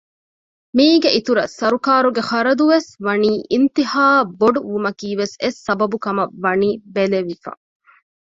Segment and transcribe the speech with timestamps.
[0.75, 7.51] މީގެ އިތުރަށް ސަރުކާރުގެ ޚަރަދުވެސް ވަނީ އިންތިހާއަށް ބޮޑު ވުމަކީވެސް އެއް ސަބަބު ކަމަށް ވަނީ ބެލެވިފަ